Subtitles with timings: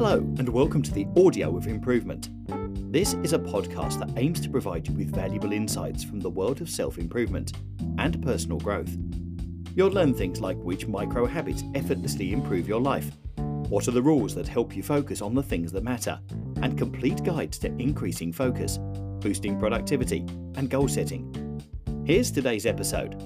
[0.00, 2.30] Hello, and welcome to the Audio of Improvement.
[2.92, 6.60] This is a podcast that aims to provide you with valuable insights from the world
[6.60, 7.54] of self improvement
[7.98, 8.96] and personal growth.
[9.74, 14.36] You'll learn things like which micro habits effortlessly improve your life, what are the rules
[14.36, 16.20] that help you focus on the things that matter,
[16.62, 18.78] and complete guides to increasing focus,
[19.18, 20.20] boosting productivity,
[20.54, 21.60] and goal setting.
[22.06, 23.20] Here's today's episode.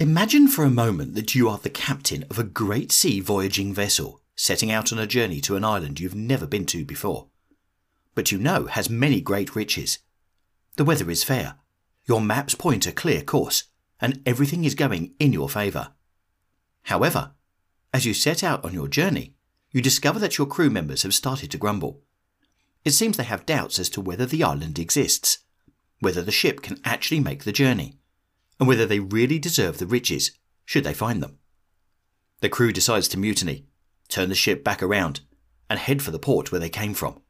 [0.00, 4.22] Imagine for a moment that you are the captain of a great sea voyaging vessel
[4.34, 7.26] setting out on a journey to an island you've never been to before,
[8.14, 9.98] but you know has many great riches.
[10.76, 11.56] The weather is fair,
[12.06, 13.64] your maps point a clear course,
[14.00, 15.90] and everything is going in your favour.
[16.84, 17.32] However,
[17.92, 19.34] as you set out on your journey,
[19.70, 22.00] you discover that your crew members have started to grumble.
[22.86, 25.40] It seems they have doubts as to whether the island exists,
[25.98, 27.99] whether the ship can actually make the journey
[28.60, 30.32] and whether they really deserve the riches
[30.64, 31.38] should they find them.
[32.40, 33.66] The crew decides to mutiny,
[34.08, 35.20] turn the ship back around,
[35.68, 37.20] and head for the port where they came from.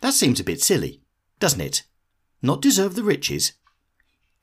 [0.00, 1.02] That seems a bit silly,
[1.38, 1.84] doesn't it?
[2.42, 3.52] Not deserve the riches?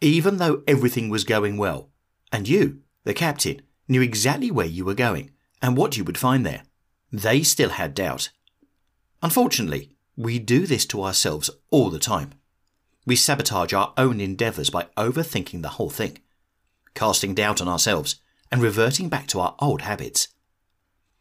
[0.02, 1.90] Even though everything was going well,
[2.32, 6.46] and you, the captain, knew exactly where you were going and what you would find
[6.46, 6.64] there,
[7.12, 8.30] they still had doubt.
[9.22, 12.32] Unfortunately, we do this to ourselves all the time.
[13.06, 16.20] We sabotage our own endeavours by overthinking the whole thing,
[16.96, 18.16] casting doubt on ourselves,
[18.52, 20.30] and reverting back to our old habits.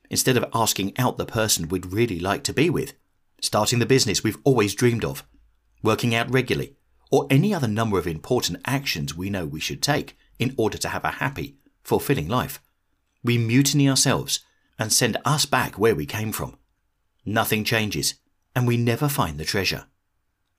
[0.09, 2.95] Instead of asking out the person we'd really like to be with,
[3.41, 5.27] starting the business we've always dreamed of,
[5.83, 6.75] working out regularly,
[7.11, 10.89] or any other number of important actions we know we should take in order to
[10.89, 12.61] have a happy, fulfilling life,
[13.23, 14.41] we mutiny ourselves
[14.79, 16.57] and send us back where we came from.
[17.25, 18.15] Nothing changes,
[18.55, 19.87] and we never find the treasure.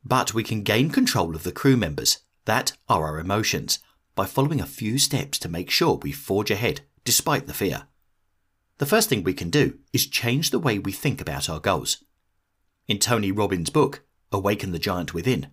[0.05, 3.79] But we can gain control of the crew members, that are our emotions,
[4.13, 7.87] by following a few steps to make sure we forge ahead despite the fear.
[8.77, 12.03] The first thing we can do is change the way we think about our goals.
[12.87, 15.47] In Tony Robbins' book, Awaken the Giant Within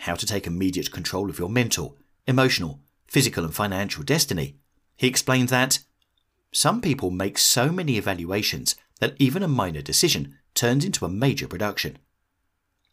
[0.00, 1.96] How to Take Immediate Control of Your Mental,
[2.26, 4.58] Emotional, Physical, and Financial Destiny,
[4.96, 5.78] he explains that
[6.52, 11.48] some people make so many evaluations that even a minor decision turns into a major
[11.48, 11.98] production.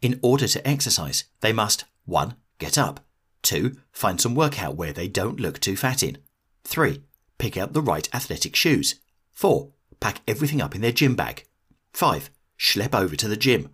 [0.02, 2.36] In order to exercise, they must 1.
[2.58, 3.02] Get up.
[3.44, 3.78] 2.
[3.92, 6.18] Find some workout where they don't look too fat in.
[6.64, 7.04] 3.
[7.38, 8.96] Pick out the right athletic shoes.
[9.32, 9.70] 4.
[10.00, 11.46] Pack everything up in their gym bag.
[11.94, 12.30] 5.
[12.60, 13.70] Schlep over to the gym.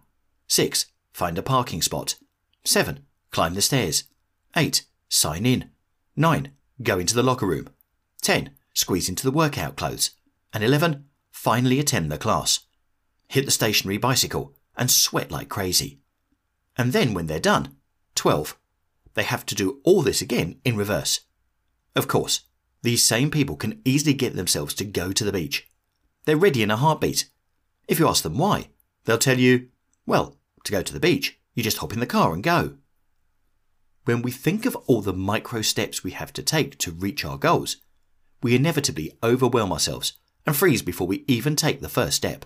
[0.48, 0.86] 6.
[1.14, 2.16] Find a parking spot.
[2.66, 3.06] 7.
[3.32, 4.04] Climb the stairs.
[4.56, 4.84] 8.
[5.10, 5.70] Sign in.
[6.16, 6.52] 9.
[6.84, 7.70] Go into the locker room.
[8.22, 8.52] 10.
[8.74, 10.12] Squeeze into the workout clothes.
[10.54, 11.06] And 11.
[11.32, 12.60] Finally attend the class.
[13.30, 16.00] Hit the stationary bicycle and sweat like crazy.
[16.78, 17.76] And then when they're done,
[18.16, 18.58] 12,
[19.16, 21.22] they have to do all this again in reverse.
[21.96, 22.42] Of course,
[22.84, 25.68] these same people can easily get themselves to go to the beach.
[26.26, 27.30] They're ready in a heartbeat.
[27.88, 28.70] If you ask them why,
[29.06, 29.70] they'll tell you,
[30.06, 32.78] well, to go to the beach, you just hop in the car and go.
[34.06, 37.38] When we think of all the micro steps we have to take to reach our
[37.38, 37.78] goals,
[38.44, 40.14] we inevitably overwhelm ourselves
[40.46, 42.46] and freeze before we even take the first step.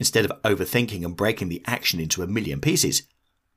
[0.00, 3.02] Instead of overthinking and breaking the action into a million pieces,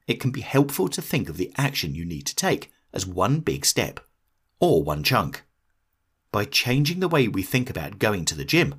[0.08, 3.40] it can be helpful to think of the action you need to take as one
[3.40, 4.02] big step,
[4.60, 5.44] or one chunk.
[6.34, 8.76] By changing the way we think about going to the gym,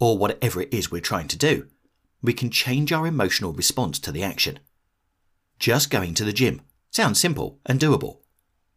[0.00, 1.68] or whatever it is we're trying to do,
[2.20, 4.58] we can change our emotional response to the action.
[5.60, 8.18] Just going to the gym sounds simple and doable,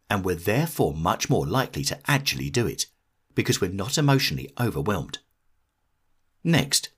[0.08, 2.86] and we're therefore much more likely to actually do it
[3.34, 5.18] because we're not emotionally overwhelmed.
[6.44, 6.90] Next,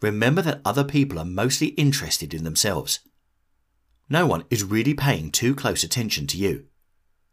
[0.00, 3.00] remember that other people are mostly interested in themselves.
[4.08, 6.66] No one is really paying too close attention to you.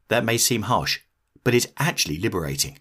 [0.09, 0.99] That may seem harsh,
[1.43, 2.79] but it's actually liberating.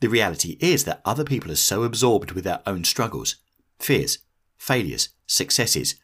[0.00, 3.36] The reality is that other people are so absorbed with their own struggles,
[3.78, 4.18] fears,
[4.58, 5.94] failures, successes,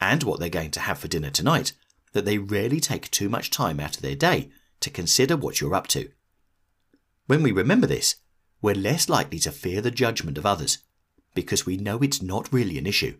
[0.00, 1.72] and what they're going to have for dinner tonight
[2.12, 4.50] that they rarely take too much time out of their day
[4.80, 6.10] to consider what you're up to.
[7.26, 8.16] When we remember this,
[8.62, 10.78] we're less likely to fear the judgment of others
[11.34, 13.16] because we know it's not really an issue.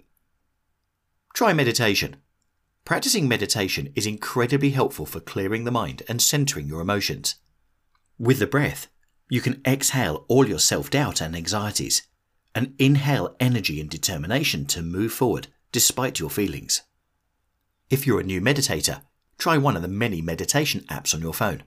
[1.35, 2.17] Try meditation.
[2.85, 7.37] Practicing meditation is incredibly helpful for clearing the mind and centering your emotions.
[8.19, 8.89] With the breath,
[9.29, 12.03] you can exhale all your self doubt and anxieties,
[12.55, 16.83] and inhale energy and determination to move forward despite your feelings.
[17.91, 19.03] If you're a new meditator,
[19.39, 21.63] try one of the many meditation apps on your phone.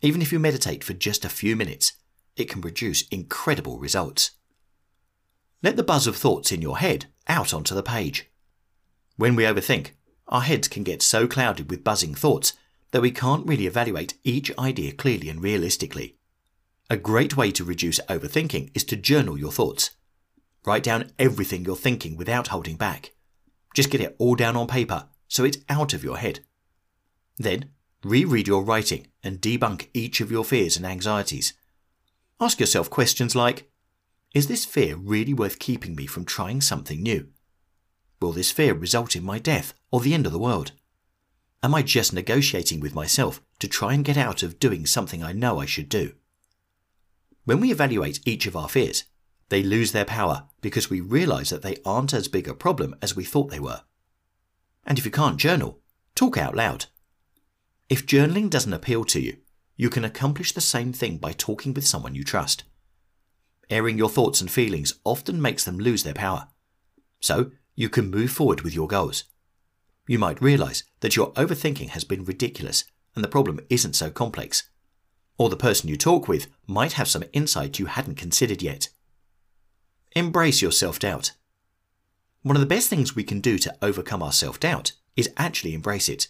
[0.00, 1.92] Even if you meditate for just a few minutes,
[2.36, 4.32] it can produce incredible results.
[5.62, 8.30] Let the buzz of thoughts in your head out onto the page.
[9.16, 9.90] When we overthink,
[10.28, 12.52] our heads can get so clouded with buzzing thoughts
[12.92, 16.16] that we can't really evaluate each idea clearly and realistically.
[16.88, 19.90] A great way to reduce overthinking is to journal your thoughts.
[20.64, 23.12] Write down everything you're thinking without holding back.
[23.74, 26.40] Just get it all down on paper so it's out of your head.
[27.36, 27.70] Then,
[28.04, 31.52] reread your writing and debunk each of your fears and anxieties.
[32.40, 33.70] Ask yourself questions like
[34.34, 37.28] Is this fear really worth keeping me from trying something new?
[38.20, 40.72] Will this fear result in my death or the end of the world?
[41.62, 45.32] Am I just negotiating with myself to try and get out of doing something I
[45.32, 46.12] know I should do?
[47.44, 49.04] When we evaluate each of our fears,
[49.48, 53.16] they lose their power because we realize that they aren't as big a problem as
[53.16, 53.82] we thought they were.
[54.84, 55.80] And if you can't journal,
[56.14, 56.86] talk out loud.
[57.88, 59.38] If journaling doesn't appeal to you,
[59.76, 62.64] you can accomplish the same thing by talking with someone you trust.
[63.70, 66.48] Airing your thoughts and feelings often makes them lose their power.
[67.20, 69.24] So, you can move forward with your goals.
[70.06, 72.84] You might realize that your overthinking has been ridiculous
[73.14, 74.70] and the problem isn't so complex.
[75.36, 78.88] Or the person you talk with might have some insight you hadn't considered yet.
[80.16, 81.32] Embrace your self doubt.
[82.42, 85.74] One of the best things we can do to overcome our self doubt is actually
[85.74, 86.28] embrace it.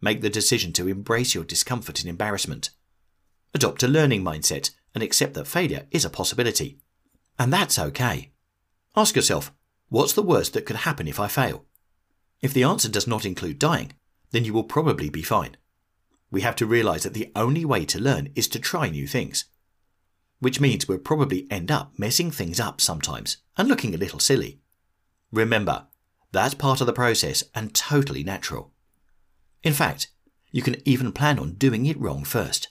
[0.00, 2.70] Make the decision to embrace your discomfort and embarrassment.
[3.54, 6.78] Adopt a learning mindset and accept that failure is a possibility.
[7.38, 8.32] And that's okay.
[8.96, 9.52] Ask yourself,
[9.88, 11.64] what's the worst that could happen if I fail?
[12.40, 13.92] If the answer does not include dying,
[14.30, 15.56] then you will probably be fine.
[16.30, 19.46] We have to realize that the only way to learn is to try new things.
[20.40, 24.60] Which means we'll probably end up messing things up sometimes and looking a little silly.
[25.32, 25.86] Remember,
[26.32, 28.72] that's part of the process and totally natural.
[29.62, 30.08] In fact,
[30.52, 32.68] you can even plan on doing it wrong first.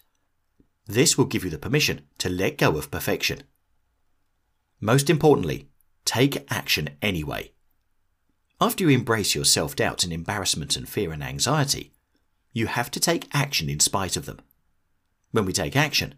[0.87, 3.43] This will give you the permission to let go of perfection.
[4.79, 5.69] Most importantly,
[6.05, 7.51] take action anyway.
[8.61, 11.91] After you embrace your self doubt and embarrassment and fear and anxiety,
[12.53, 14.39] you have to take action in spite of them.
[15.31, 16.15] When we take action,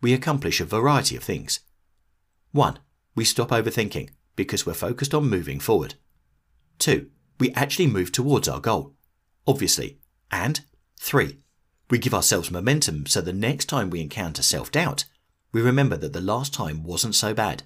[0.00, 1.60] we accomplish a variety of things.
[2.52, 2.78] 1.
[3.14, 5.94] We stop overthinking because we're focused on moving forward.
[6.78, 7.08] 2.
[7.40, 8.94] We actually move towards our goal,
[9.46, 9.98] obviously,
[10.30, 10.60] and
[10.98, 11.38] three,
[11.90, 15.04] we give ourselves momentum so the next time we encounter self doubt,
[15.52, 17.62] we remember that the last time wasn't so bad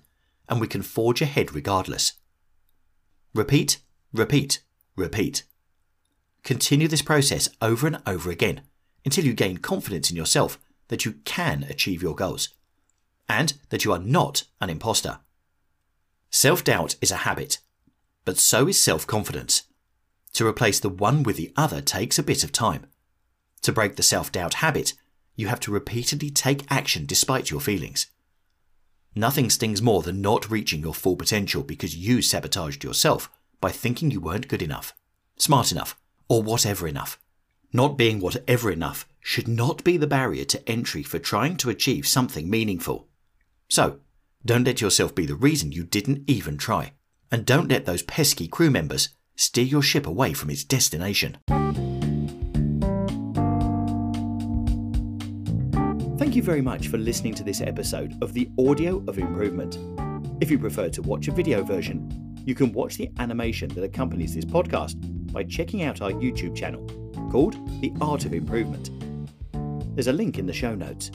[0.48, 2.14] and we can forge ahead regardless.
[3.34, 3.78] Repeat,
[4.12, 4.62] repeat,
[4.96, 5.44] repeat.
[6.44, 8.62] Continue this process over and over again
[9.04, 10.58] until you gain confidence in yourself
[10.88, 12.50] that you can achieve your goals
[13.28, 15.18] and that you are not an imposter.
[16.30, 17.58] Self doubt is a habit,
[18.24, 19.64] but so is self confidence.
[20.34, 22.86] To replace the one with the other takes a bit of time.
[23.62, 24.94] To break the self doubt habit,
[25.36, 28.06] you have to repeatedly take action despite your feelings.
[29.14, 33.30] Nothing stings more than not reaching your full potential because you sabotaged yourself
[33.60, 34.94] by thinking you weren't good enough,
[35.36, 35.96] smart enough,
[36.28, 37.18] or whatever enough.
[37.72, 42.06] Not being whatever enough should not be the barrier to entry for trying to achieve
[42.06, 43.08] something meaningful.
[43.68, 44.00] So,
[44.44, 46.92] don't let yourself be the reason you didn't even try.
[47.30, 51.38] And don't let those pesky crew members steer your ship away from its destination.
[56.22, 59.76] Thank you very much for listening to this episode of the Audio of Improvement.
[60.40, 64.32] If you prefer to watch a video version, you can watch the animation that accompanies
[64.32, 64.94] this podcast
[65.32, 66.86] by checking out our YouTube channel
[67.28, 68.90] called The Art of Improvement.
[69.96, 71.10] There's a link in the show notes.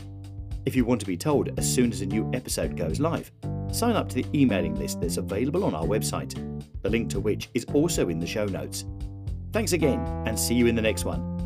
[0.65, 3.31] If you want to be told as soon as a new episode goes live,
[3.71, 6.35] sign up to the emailing list that's available on our website
[6.81, 8.83] the link to which is also in the show notes.
[9.53, 11.36] Thanks again, and see you in the next one.